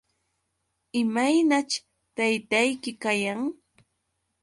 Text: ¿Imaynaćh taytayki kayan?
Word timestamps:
¿Imaynaćh 1.01 1.73
taytayki 2.15 2.91
kayan? 3.03 3.41